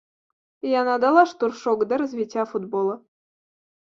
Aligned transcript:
Яна 0.79 0.95
дала 1.03 1.25
штуршок 1.31 1.79
да 1.91 1.99
развіцця 2.03 2.43
футбола. 2.55 2.95